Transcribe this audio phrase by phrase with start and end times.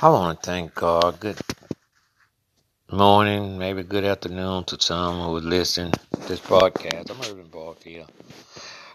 [0.00, 1.18] I want to thank God.
[1.18, 1.40] Good
[2.92, 7.10] morning, maybe good afternoon to some who are listening to this broadcast.
[7.10, 8.08] I'm Urban Barfield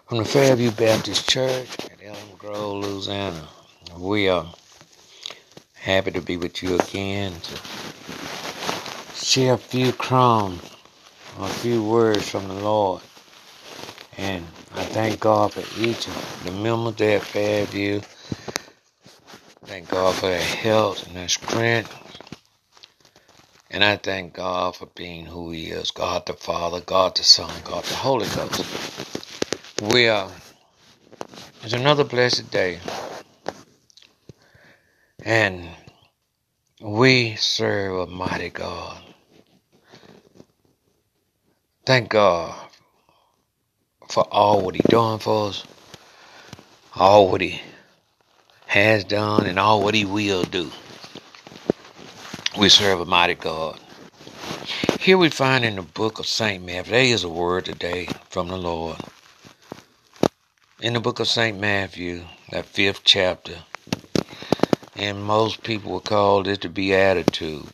[0.08, 3.50] from the Fairview Baptist Church at Elm Grove, Louisiana.
[3.98, 4.46] We are
[5.74, 7.60] happy to be with you again to
[9.14, 10.62] share a few crumbs,
[11.38, 13.02] a few words from the Lord.
[14.18, 18.00] And I thank God for each of the members there at Fairview
[19.74, 21.92] Thank God for their health and their strength.
[23.72, 27.52] And I thank God for being who He is God the Father, God the Son,
[27.64, 29.82] God the Holy Ghost.
[29.82, 30.30] We are,
[31.64, 32.82] it's another blessed day.
[35.24, 35.68] And
[36.80, 39.02] we serve a mighty God.
[41.84, 42.54] Thank God
[44.08, 45.64] for all what He done for us,
[46.96, 47.60] all what He
[48.74, 50.72] has done, and all what He will do.
[52.58, 53.80] We serve a mighty God.
[55.00, 56.66] Here we find in the book of St.
[56.66, 58.98] Matthew, there is a word today from the Lord.
[60.82, 61.60] In the book of St.
[61.60, 63.60] Matthew, that fifth chapter,
[64.96, 67.68] and most people would call this the Beatitude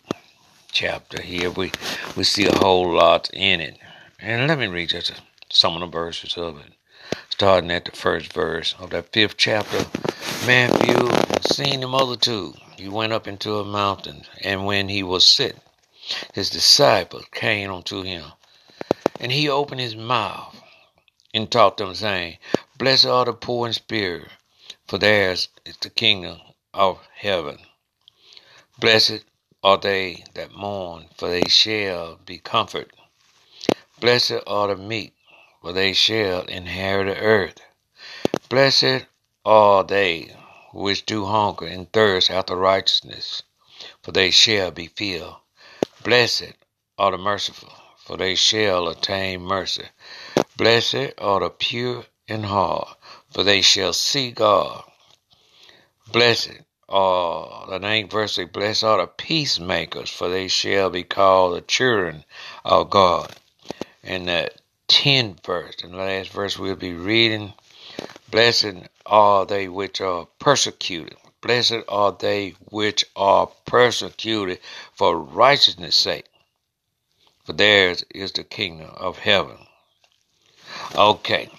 [0.74, 1.22] chapter.
[1.22, 1.72] Here we,
[2.18, 3.78] we see a whole lot in it.
[4.20, 5.14] And let me read just
[5.50, 6.74] some of the verses of it.
[7.30, 9.86] Starting at the first verse of that fifth chapter,
[10.46, 11.10] Matthew,
[11.42, 15.62] seeing the multitude, he went up into a mountain, and when he was sitting,
[16.34, 18.26] his disciples came unto him,
[19.20, 20.62] and he opened his mouth
[21.34, 22.38] and taught them, saying,
[22.78, 24.30] Blessed are the poor in spirit,
[24.88, 26.40] for theirs is the kingdom
[26.74, 27.60] of heaven.
[28.78, 29.24] Blessed
[29.64, 32.92] are they that mourn, for they shall be comforted.
[34.00, 35.14] Blessed are the meek,
[35.62, 37.62] for they shall inherit the earth.
[38.50, 39.06] Blessed
[39.46, 40.36] are they
[40.74, 43.44] which do hunger and thirst after righteousness,
[44.02, 45.38] for they shall be filled.
[46.04, 46.54] Blessed
[46.98, 49.86] are the merciful, for they shall attain mercy.
[50.58, 52.98] Blessed are the pure in heart,
[53.32, 54.84] for they shall see God.
[56.12, 61.62] Blessed are the ninth verse, blessed are the peacemakers, for they shall be called the
[61.62, 62.26] children
[62.66, 63.34] of God.
[64.04, 64.52] And the
[64.88, 67.54] tenth verse, and the last verse we'll be reading,
[68.32, 71.18] blessed are they which are persecuted.
[71.42, 74.60] Blessed are they which are persecuted
[74.94, 76.26] for righteousness' sake,
[77.46, 79.58] for theirs is the kingdom of heaven.
[80.96, 81.50] Okay,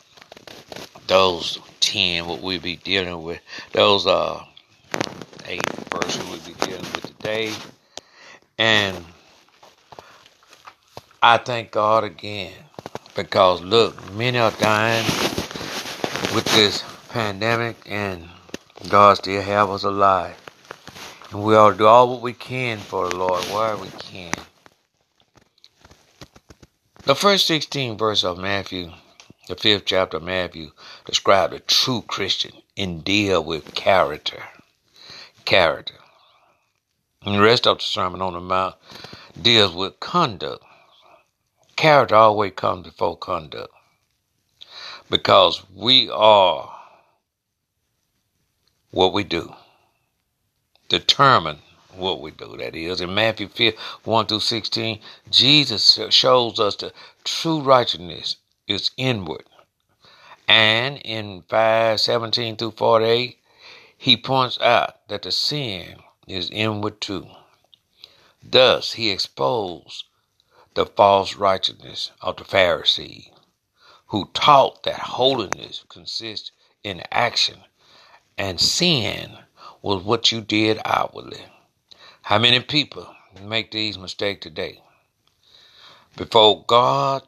[1.06, 3.40] those ten what we be dealing with,
[3.72, 4.46] those are
[5.46, 7.52] eight verses we be dealing with today,
[8.58, 9.04] and
[11.22, 12.52] I thank God again
[13.14, 15.06] because look, many are dying
[16.34, 18.28] with this pandemic, and
[18.88, 20.36] God still have us alive.
[21.30, 24.32] And we to do all what we can for the Lord, wherever we can.
[27.04, 28.92] The first 16 verse of Matthew,
[29.48, 30.70] the fifth chapter of Matthew,
[31.04, 34.44] describe the true Christian and deal with character.
[35.44, 35.94] Character.
[37.26, 38.76] And the rest of the Sermon on the Mount
[39.40, 40.64] deals with conduct.
[41.74, 43.72] Character always comes before conduct.
[45.10, 46.72] Because we are
[48.92, 49.52] what we do.
[50.88, 51.58] Determine
[51.96, 52.56] what we do.
[52.56, 55.00] That is, in Matthew 5, 1 through 16,
[55.30, 56.92] Jesus shows us the
[57.24, 59.44] true righteousness is inward.
[60.48, 63.38] And in 5, 17 through 48,
[63.96, 65.96] he points out that the sin
[66.26, 67.26] is inward too.
[68.42, 70.04] Thus, he exposed
[70.74, 73.28] the false righteousness of the Pharisees,
[74.10, 76.50] who taught that holiness consists
[76.82, 77.56] in action
[78.36, 79.30] and sin
[79.82, 81.40] was what you did outwardly.
[82.22, 83.06] How many people
[83.40, 84.82] make these mistakes today?
[86.16, 87.22] Before God,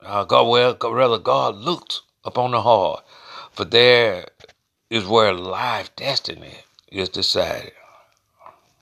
[0.00, 3.04] uh, God, well, rather, God looked upon the heart,
[3.52, 4.26] for there
[4.88, 6.54] is where life destiny
[6.90, 7.72] is decided.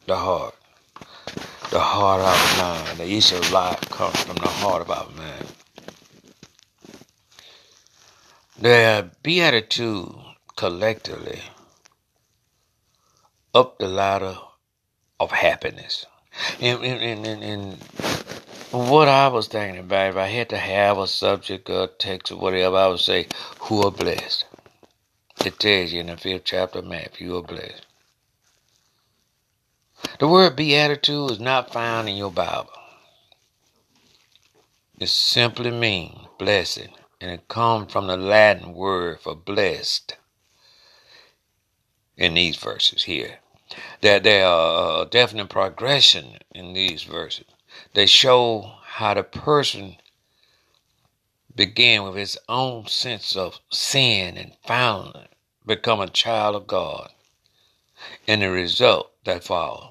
[0.07, 0.55] The heart.
[1.71, 2.99] The heart of mind.
[2.99, 5.49] The issue of life comes from the heart of our mind.
[8.63, 10.15] The uh, beatitude
[10.55, 11.41] collectively
[13.53, 14.39] up the ladder
[15.19, 16.07] of happiness.
[16.61, 17.83] And, and, and, and,
[18.71, 22.37] what I was thinking about, if I had to have a subject or text or
[22.37, 23.27] whatever, I would say,
[23.63, 24.45] Who are blessed?
[25.45, 27.85] It tells you in the fifth chapter of Matthew, you are blessed.
[30.21, 32.71] The word beatitude is not found in your Bible.
[35.01, 36.91] It simply means blessed,
[37.23, 40.17] and it comes from the Latin word for blessed
[42.17, 43.39] in these verses here.
[44.01, 47.47] that there are uh, definite progression in these verses.
[47.95, 49.97] They show how the person
[51.55, 55.29] began with his own sense of sin and finally
[55.65, 57.11] become a child of God.
[58.27, 59.91] And the result that follows.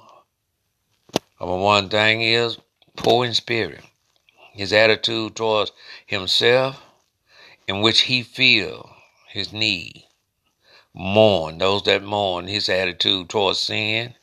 [1.39, 2.57] Number one thing is
[2.97, 3.83] poor in spirit.
[4.51, 5.71] His attitude towards
[6.05, 6.81] himself,
[7.67, 8.95] in which he feel
[9.27, 10.05] his need.
[10.93, 14.15] Mourn, those that mourn, his attitude towards sin,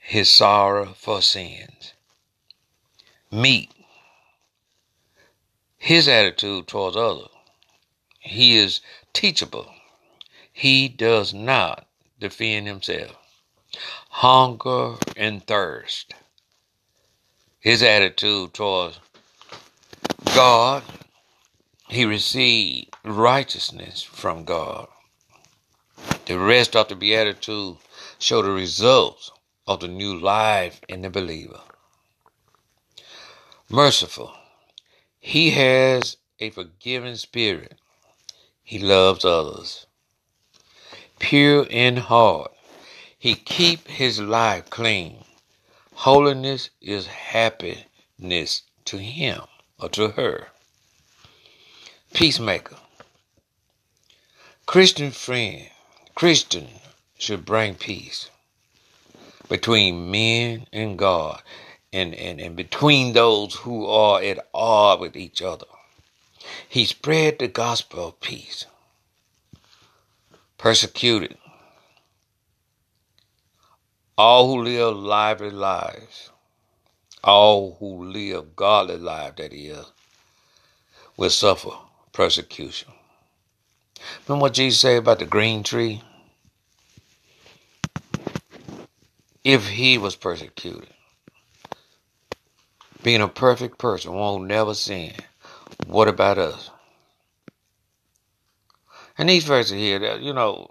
[0.00, 1.92] his sorrow for sins.
[3.30, 3.70] Meet
[5.80, 7.28] his attitude towards others.
[8.18, 8.80] He is
[9.12, 9.72] teachable.
[10.52, 11.86] He does not
[12.18, 13.16] defend himself.
[14.10, 16.12] Hunger and thirst.
[17.60, 19.00] His attitude towards
[20.34, 20.82] God,
[21.90, 24.86] he received righteousness from God.
[26.26, 27.78] The rest of the Beatitude
[28.16, 29.32] show the results
[29.66, 31.58] of the new life in the believer.
[33.68, 34.32] Merciful.
[35.18, 37.76] He has a forgiving spirit.
[38.62, 39.86] He loves others.
[41.18, 42.52] Pure in heart.
[43.18, 45.24] He keep his life clean.
[45.94, 49.40] Holiness is happiness to him
[49.76, 50.46] or to her.
[52.12, 52.76] Peacemaker.
[54.66, 55.70] Christian friend.
[56.14, 56.68] Christian
[57.16, 58.28] should bring peace
[59.48, 61.40] between men and God
[61.92, 65.66] and, and, and between those who are at odds with each other.
[66.68, 68.66] He spread the gospel of peace.
[70.58, 71.38] Persecuted.
[74.18, 76.30] All who live lively lives,
[77.24, 79.86] all who live godly lives, that is,
[81.16, 81.70] will suffer
[82.12, 82.92] persecution.
[84.26, 86.02] Remember what Jesus said about the green tree?
[89.42, 90.90] If he was persecuted,
[93.02, 95.12] being a perfect person, won't never sin,
[95.86, 96.70] what about us?
[99.16, 100.70] And these verses here, you know,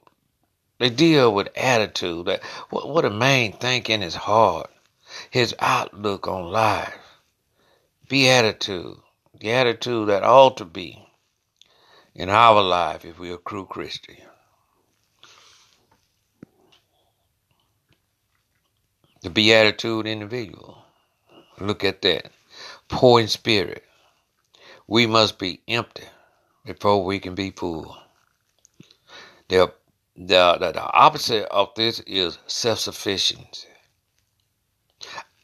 [0.77, 4.69] they deal with attitude, that what, what a man think in his heart,
[5.29, 6.97] his outlook on life,
[8.07, 8.97] beatitude,
[9.39, 11.08] the attitude that ought to be
[12.19, 14.17] in our life if we're a true Christian.
[19.21, 20.83] The beatitude individual.
[21.61, 22.31] Look at that.
[22.89, 23.85] Poor in spirit.
[24.85, 26.03] We must be empty
[26.65, 27.97] before we can be full.
[29.47, 29.71] The,
[30.17, 33.69] the, the, the opposite of this is self sufficiency.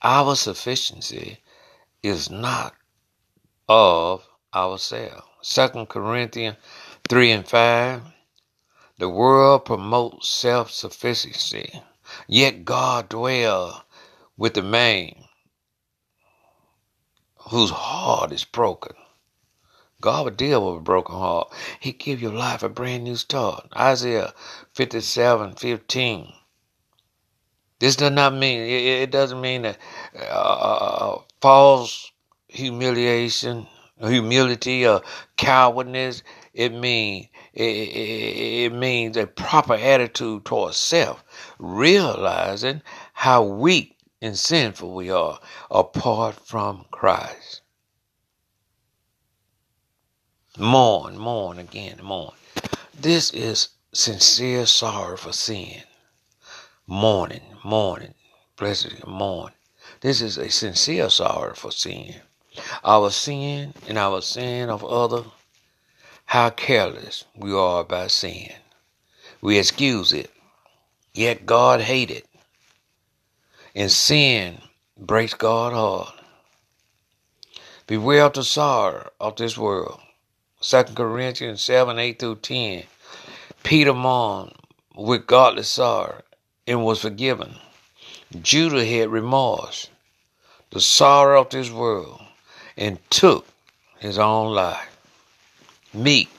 [0.01, 1.39] Our sufficiency
[2.03, 2.75] is not
[3.69, 5.34] of ourselves.
[5.47, 6.57] Second Corinthians
[7.07, 8.01] 3 and 5.
[8.97, 11.83] The world promotes self sufficiency,
[12.27, 13.83] yet God dwells
[14.37, 15.13] with the man
[17.51, 18.93] whose heart is broken.
[20.01, 21.53] God will deal with a broken heart.
[21.79, 23.67] He give your life a brand new start.
[23.77, 24.33] Isaiah
[24.73, 26.33] 57, 15.
[27.77, 29.75] This does not mean, it doesn't mean uh,
[30.19, 32.11] uh false
[32.47, 33.67] humiliation,
[33.99, 35.01] humility, or
[35.37, 36.23] cowardness.
[36.53, 41.23] It means it, it, it means a proper attitude towards self,
[41.59, 42.81] realizing
[43.13, 47.61] how weak and sinful we are apart from Christ.
[50.57, 52.33] Mourn, mourn again, mourn.
[52.97, 55.83] This is sincere sorrow for sin.
[56.87, 58.13] Mourning, mourning,
[58.55, 59.51] blessed mourn.
[59.99, 62.21] This is a sincere sorrow for sin.
[62.83, 65.23] Our sin and our sin of other,
[66.25, 68.51] how careless we are about sin.
[69.41, 70.31] We excuse it,
[71.13, 72.25] yet God hates it.
[73.75, 74.61] And sin
[74.97, 76.13] breaks God's heart.
[77.87, 79.99] Beware of the sorrow of this world.
[80.61, 82.83] 2 Corinthians 7 8 through 10.
[83.63, 84.53] Peter mourned
[84.95, 86.21] with godly sorrow
[86.65, 87.55] and was forgiven.
[88.41, 89.89] Judah had remorse,
[90.71, 92.21] the sorrow of this world,
[92.77, 93.47] and took
[93.99, 94.97] his own life.
[95.93, 96.29] Meek.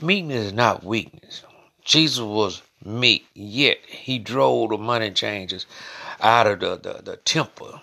[0.00, 1.42] Meekness is not weakness.
[1.84, 5.66] Jesus was meek, yet he drove the money changers
[6.20, 7.80] out of the, the, the temple.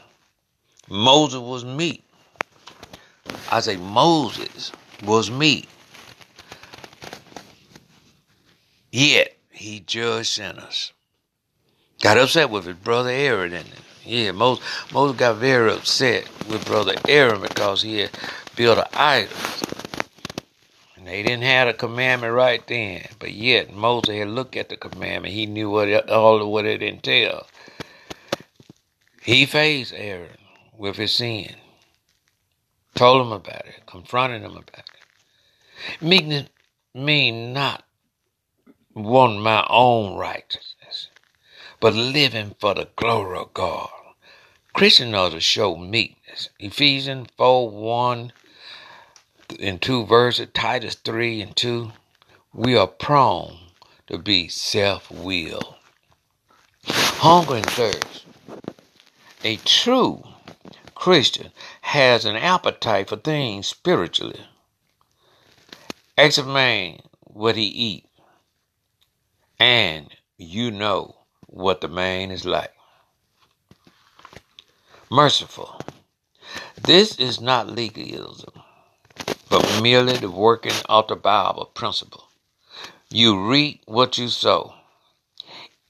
[0.89, 2.03] Moses was meek.
[3.51, 4.71] I say Moses
[5.03, 5.67] was meek.
[8.91, 10.93] Yet he judged sinners.
[12.01, 13.67] Got upset with his brother Aaron and
[14.05, 18.12] yeah, Moses, Moses got very upset with brother Aaron because he had
[18.55, 19.38] built an idol.
[20.95, 23.07] And they didn't have a commandment right then.
[23.19, 25.33] But yet Moses had looked at the commandment.
[25.33, 27.45] He knew what it, all of what it entailed.
[29.22, 30.38] He faced Aaron
[30.77, 31.55] with his sin,
[32.95, 36.01] told him about it, confronted him about it.
[36.01, 36.50] Meekness
[36.93, 37.83] mean not
[38.93, 40.73] wanting my own righteousness,
[41.84, 43.90] but living for the glory of God.
[44.72, 46.48] Christians ought to show meekness.
[46.58, 48.32] Ephesians 4 1
[49.60, 51.92] and 2 verses, Titus 3 and 2.
[52.54, 53.58] We are prone
[54.08, 55.75] to be self willed.
[56.86, 58.28] Hunger and thirst.
[59.44, 60.24] A true
[60.96, 64.40] Christian has an appetite for things spiritually.
[66.18, 68.06] Examine what he eat,
[69.60, 71.18] and you know
[71.53, 72.74] what the man is like.
[75.12, 75.79] Merciful.
[76.81, 78.53] This is not legalism,
[79.50, 82.24] but merely the working of the Bible principle.
[83.10, 84.74] You reap what you sow.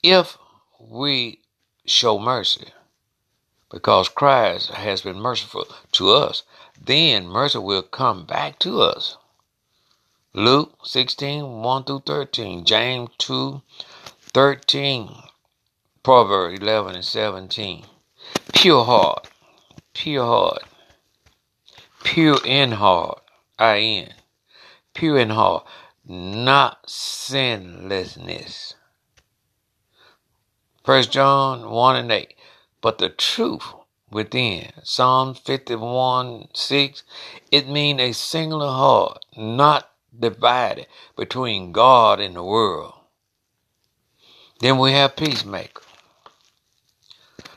[0.02, 0.36] If
[0.78, 1.40] we
[1.86, 2.68] show mercy,
[3.70, 6.42] because Christ has been merciful to us,
[6.78, 9.16] then mercy will come back to us.
[10.34, 13.62] Luke 16, 1 through 13, James 2,
[14.34, 15.23] 13,
[16.04, 17.86] Proverbs 11 and 17.
[18.52, 19.26] Pure heart,
[19.94, 20.62] pure heart,
[22.04, 23.22] pure in heart,
[23.58, 24.12] I-N,
[24.92, 25.66] pure in heart,
[26.04, 28.74] not sinlessness.
[30.84, 32.34] First John 1 and 8.
[32.82, 33.72] But the truth
[34.10, 37.02] within, Psalm 51 6,
[37.50, 42.92] it means a singular heart, not divided between God and the world.
[44.60, 45.80] Then we have peacemaker.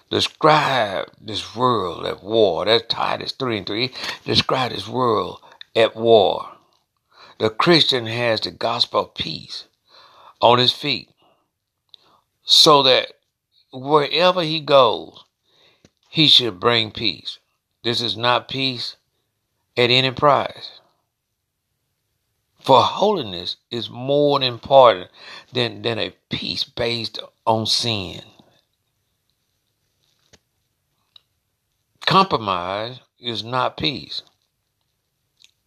[0.09, 2.65] Describe this world at war.
[2.65, 3.91] That's Titus 3 and 3.
[4.25, 5.41] Describe this world
[5.75, 6.49] at war.
[7.39, 9.65] The Christian has the gospel of peace
[10.41, 11.09] on his feet
[12.43, 13.13] so that
[13.73, 15.25] wherever he goes,
[16.09, 17.39] he should bring peace.
[17.83, 18.95] This is not peace
[19.75, 20.79] at any price.
[22.59, 25.09] For holiness is more important
[25.53, 28.21] than, than a peace based on sin.
[32.07, 34.23] Compromise is not peace.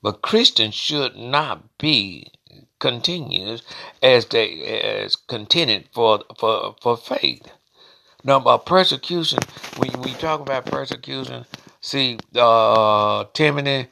[0.03, 2.33] But Christians should not be
[2.79, 3.61] continuous
[4.03, 7.53] as they as contented for for for faith.
[8.25, 9.41] Now about persecution,
[9.77, 11.45] when we talk about persecution,
[11.83, 13.89] see uh Timothy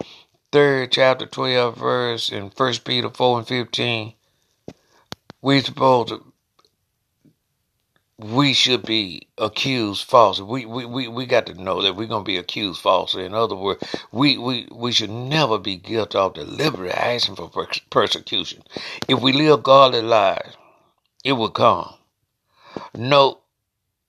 [0.50, 4.14] third chapter twelve verse in First Peter four and fifteen,
[5.42, 6.27] we supposed to
[8.18, 10.44] we should be accused falsely.
[10.44, 13.24] We, we, we, we got to know that we're going to be accused falsely.
[13.24, 17.50] In other words, we, we, we should never be guilty of deliberate action for
[17.90, 18.62] persecution.
[19.08, 20.56] If we live godly lives,
[21.24, 21.94] it will come.
[22.94, 23.40] Note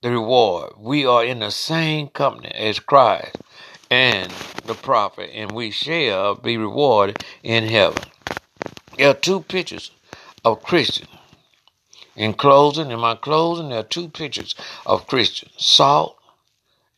[0.02, 0.74] the reward.
[0.78, 3.38] We are in the same company as Christ
[3.92, 4.32] and
[4.66, 8.04] the prophet, and we shall be rewarded in heaven.
[8.98, 9.92] There are two pictures
[10.46, 11.10] of Christians
[12.20, 14.54] in closing, in my closing, there are two pictures
[14.86, 16.18] of Christians salt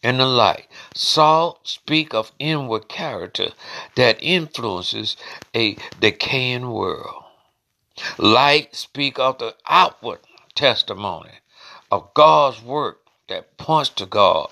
[0.02, 0.66] and the light.
[0.96, 3.50] Salt speak of inward character
[3.96, 5.16] that influences
[5.56, 7.24] a decaying world.
[8.18, 10.22] Light speak of the outward
[10.56, 11.34] testimony
[11.92, 14.48] of God's work that points to God.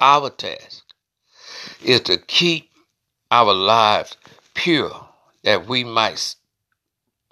[0.00, 0.82] Our task
[1.80, 2.70] is to keep
[3.30, 4.16] our lives
[4.54, 5.10] pure
[5.44, 6.34] that we might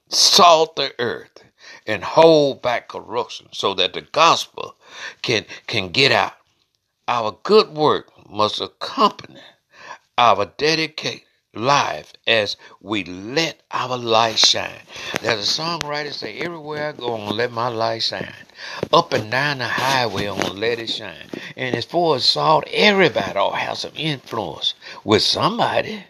[0.09, 1.40] salt the earth
[1.87, 4.77] and hold back corruption so that the gospel
[5.23, 6.35] can, can get out.
[7.09, 9.41] Our good work must accompany
[10.19, 11.23] our dedicated
[11.55, 14.83] life as we let our light shine.
[15.23, 18.33] There's a songwriter say, everywhere I go, I'm gonna let my light shine.
[18.93, 21.29] Up and down the highway, I'm gonna let it shine.
[21.57, 26.05] And as far as salt, everybody ought to have some influence with somebody.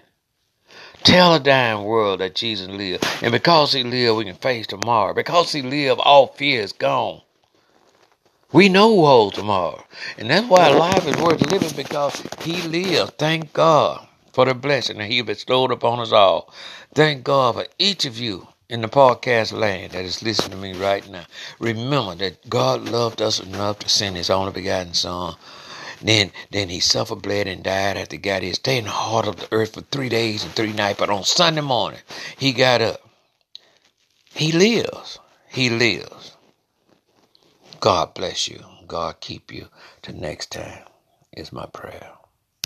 [1.02, 3.06] Tell a dying world that Jesus lived.
[3.22, 5.14] And because he lived, we can face tomorrow.
[5.14, 7.22] Because he lived, all fear is gone.
[8.52, 9.84] We know who holds tomorrow.
[10.18, 13.16] And that's why life is worth living because he lived.
[13.16, 16.52] Thank God for the blessing that he bestowed upon us all.
[16.94, 20.72] Thank God for each of you in the podcast land that is listening to me
[20.72, 21.24] right now.
[21.58, 25.36] Remember that God loved us enough to send his only begotten son
[26.02, 29.28] then then he suffered, bled, and died after he got his stay in the heart
[29.28, 30.98] of the earth for three days and three nights.
[30.98, 32.00] But on Sunday morning,
[32.38, 33.00] he got up.
[34.34, 35.18] He lives.
[35.48, 36.36] He lives.
[37.80, 38.64] God bless you.
[38.86, 39.68] God keep you.
[40.02, 40.84] Till next time
[41.32, 42.12] is my prayer.